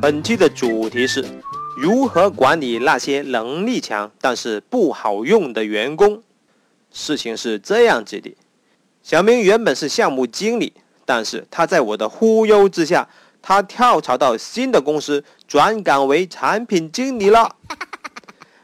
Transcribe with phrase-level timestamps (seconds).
[0.00, 1.24] 本期的主题是
[1.76, 6.22] 如何管理那些能力强但是不好用的员工。
[6.92, 8.36] 事情是这样子的，
[9.02, 10.72] 小明原本是项目经理，
[11.04, 13.08] 但是他在我的忽悠之下，
[13.42, 17.56] 他跳槽到新的公司，转岗为产品经理了。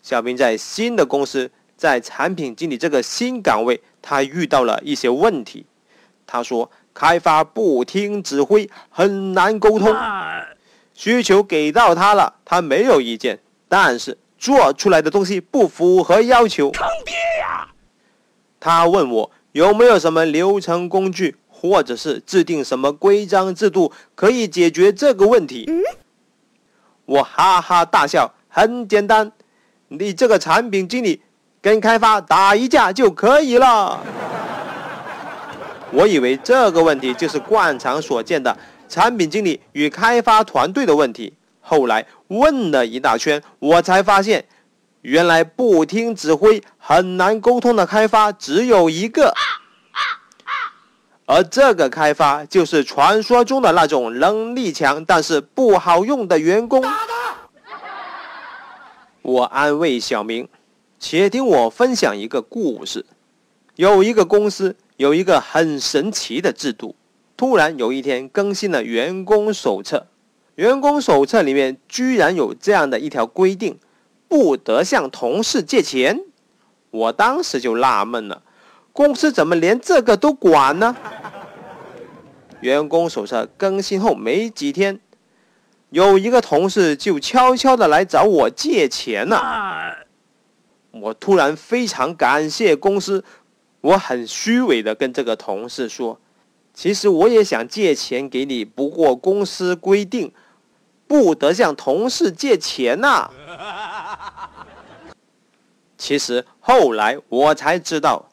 [0.00, 5.66] 小明在新的公司，在产品经理这个新岗位，他遇到了一些问题。
[6.24, 9.92] 他说，开发不听指挥，很难沟通。
[10.96, 16.70] 需求给到他了，他没有意见，但是做出来的东西不符合要求。
[16.70, 17.68] 坑爹呀！
[18.58, 25.70] 他问我有没有什么流程工具，或者是制定什么规章制度可以解决这个问题。
[27.04, 29.30] 我哈哈大笑，很简单，
[29.88, 31.20] 你这个产品经理
[31.60, 34.00] 跟开发打一架就可以了。
[35.92, 38.56] 我以为这个问题就是惯常所见的。
[38.88, 44.44] 产品经理与开发团队的问题，后来问了一大圈，我才发现，
[45.02, 49.34] 原来不听指挥、很难沟通的开发只有一个，
[51.26, 56.84] 而这个开发就是传说中的那种能力强但是不好用的员工。
[59.22, 60.48] 我安慰小明，
[61.00, 63.04] 且听我分享一个故事。
[63.74, 66.94] 有一个公司有一个很神奇的制度。
[67.36, 70.06] 突然有一天更新了员工手册，
[70.54, 73.78] 员工手册里面居然有这样的一条规定：
[74.26, 76.20] 不得向同事借钱。
[76.90, 78.42] 我当时就纳闷了，
[78.92, 80.96] 公司怎么连这个都管呢？
[82.60, 84.98] 员工手册更新后没几天，
[85.90, 89.98] 有一个同事就悄悄的来找我借钱了。
[90.90, 93.22] 我突然非常感谢公司，
[93.82, 96.18] 我很虚伪的跟这个同事说。
[96.76, 100.30] 其实我也想借钱给你，不过公司规定
[101.08, 103.30] 不得向同事借钱呐。
[105.96, 108.28] 其实后来我才知道，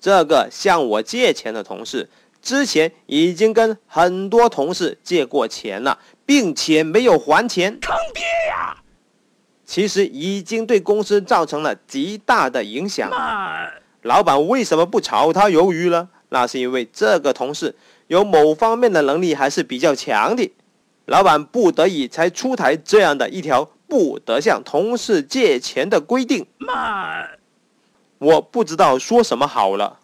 [0.00, 2.10] 这个向我借钱的同事
[2.42, 7.78] 之前已经跟很多同事借过钱了，并且没有还钱。
[7.80, 8.82] 坑爹呀！
[9.64, 13.08] 其实已经对公司造成了极大的影响。
[14.02, 16.08] 老板为什么不炒他鱿鱼呢？
[16.30, 17.74] 那是因为这个同事
[18.06, 20.50] 有某方面的能力还是比较强的，
[21.06, 26.46] 老板不得已才出台这样的一条不得向同事借钱的规定。
[26.58, 27.24] 妈，
[28.18, 30.00] 我不知道说什么好了。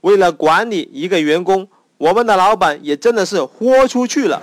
[0.00, 4.40] 为了管理一个员工，我们的老板也真的是豁出去了。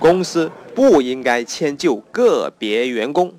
[0.00, 3.32] 公司不应该迁就个别员工。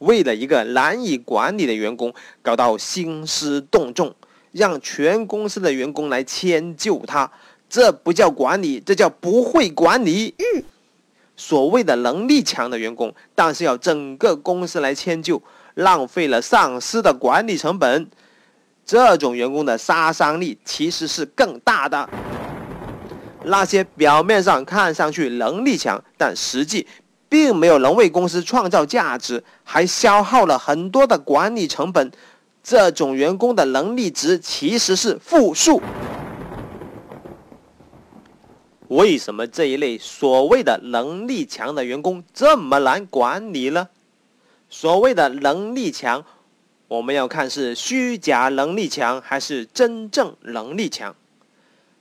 [0.00, 2.12] 为了一个难以管理的员工，
[2.42, 4.14] 搞到兴师动众，
[4.52, 7.30] 让全公司的员工来迁就他，
[7.68, 10.34] 这不叫管理，这叫不会管理。
[10.38, 10.62] 嗯，
[11.36, 15.42] 所谓的能力强的员工，但是要整个公司来迁就，
[15.74, 18.08] 浪费了上司的管理成本，
[18.86, 22.08] 这种员工的杀伤力其实是更大的。
[23.44, 26.86] 那些表面上看上去能力强，但实际。
[27.30, 32.12] 并没有能为公司创造价值，还消耗了很多的管理成本。
[32.62, 35.80] 这种员工的能力值其实是负数。
[38.88, 43.88] 为什么这一类所谓的能力强的员工这么难管理呢？
[44.68, 46.24] 所谓的能力强，
[46.88, 51.14] 我们要看是虚假能力强还是真正能力强。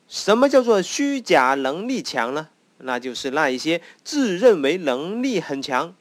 [0.08, 2.50] 什么叫做虚假能力强呢？
[2.80, 5.94] 那就是那一些自认为能力很强，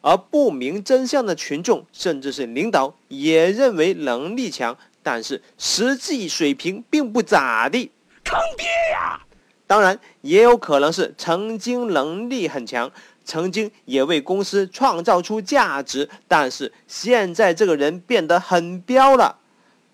[0.00, 7.90] 而不明真相的群众，甚至是领导也认为能力强，但是实际水平并不咋地，
[8.24, 9.20] 坑爹呀！
[9.66, 12.90] 当然，也有可能是曾经能力很强，
[13.24, 19.36] 曾经也为公司创造出价值，但是现在这个人变得很彪了，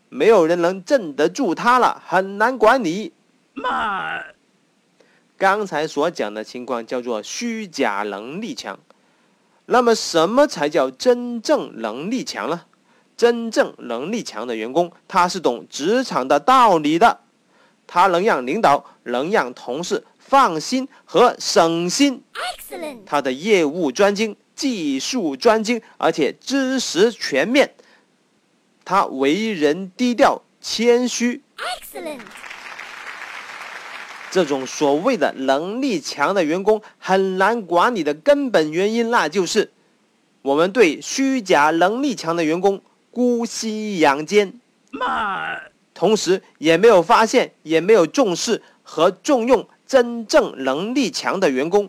[0.08, 3.12] 没有人能镇得住他了，很难管理。
[3.54, 4.22] 妈。
[5.44, 8.79] 刚才所讲的情况叫做虚假能力强，
[9.67, 12.62] 那么什么才叫真正能力强呢？
[13.14, 17.20] 真正能力强的员工，他是懂职场的道理的，
[17.87, 22.23] 他能让领导、能让同事放心和省心。
[22.32, 27.75] Excellent，他的业务专精、技术专精，而且知识全面。
[28.82, 31.43] 他为人低调、谦虚。
[31.58, 32.20] Excellent。
[34.34, 39.70] 这种所谓的能力强的员工很难管理的根本原因，那就是
[40.42, 42.82] 我们对虚假能力强的员工
[43.12, 44.52] 姑息养奸，
[45.94, 51.88] 同时也没有发现，也没有重视和重用真正能力强的员工？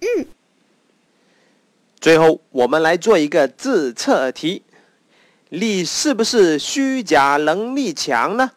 [0.00, 0.26] 嗯。
[1.98, 4.62] 最后，我们来做一个自测题：
[5.48, 8.50] 你是不是虚假能力强呢？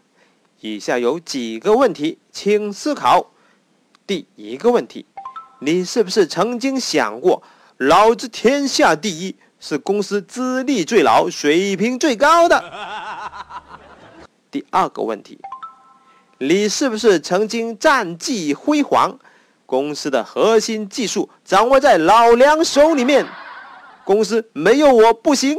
[0.61, 3.31] 以下有几个问题，请思考。
[4.05, 5.05] 第一个问题，
[5.59, 7.41] 你是不是曾经想过，
[7.77, 12.61] 老子天下第一，是公司资历最老、水平最高的？
[14.51, 15.39] 第二个问题，
[16.39, 19.17] 你是不是曾经战绩辉煌，
[19.65, 23.25] 公司的核心技术掌握在老梁手里面，
[24.03, 25.57] 公司没有我不行？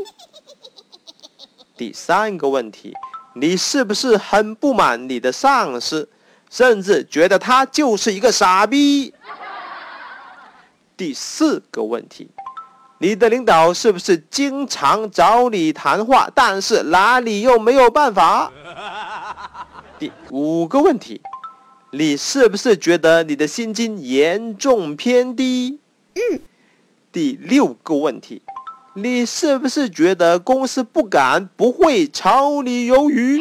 [1.75, 2.93] 第三个问题。
[3.35, 6.09] 你是不是很不满你的上司，
[6.51, 9.15] 甚至觉得他就是一个傻逼？
[10.97, 12.29] 第四个问题，
[12.99, 18.53] 你的领导是不是经常找你谈话，但是哪里又没有办法？
[19.99, 21.21] 第五个问题，
[21.93, 25.79] 你是不是觉得你的薪金严重偏低？
[26.15, 26.41] 嗯。
[27.13, 28.43] 第六个问题。
[28.95, 33.41] 你是不是觉得公司不敢、不会炒你鱿鱼？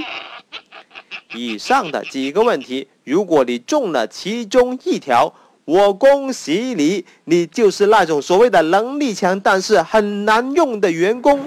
[1.33, 5.33] 以上的几个问题，如果你中了其中一条，
[5.65, 11.39] 我恭喜你，你就是那种所谓的能力强但是很难用的员工。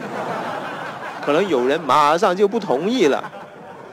[1.24, 3.30] 可能有人马上就不同意了，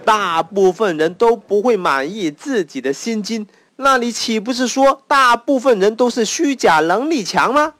[0.03, 3.45] 大部分人都不会满意自己的薪金，
[3.75, 7.73] 那你岂不是说大部分人都是虚假能力强吗？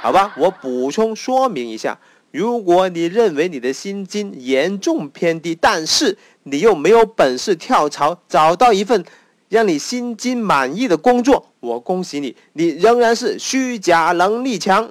[0.00, 1.98] 好吧，我补充说明一下：
[2.30, 9.04] 如果你认为你的薪金严重偏低，但是你又没有本事跳槽找到一份
[9.48, 14.88] 让你薪金满意的工作，我恭喜你，你仍然是虚假能力强。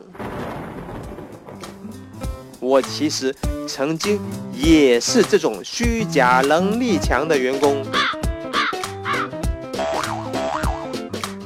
[2.59, 3.33] 我其实
[3.65, 4.19] 曾经
[4.53, 7.85] 也是这种虚假能力强的员工。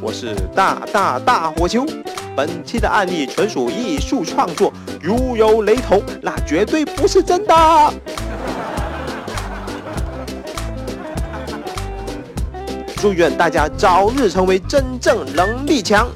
[0.02, 1.86] 我是大大大火球。
[2.36, 7.54] 本期的案例纯属艺术创作，如有雷同，那绝对不是真的。
[12.96, 16.08] 祝愿大家早日成为真正能力强。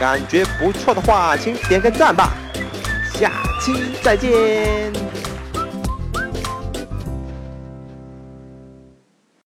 [0.00, 2.32] 感觉不错的话，请点个赞吧。
[3.14, 3.30] 下
[3.60, 4.92] 期再见。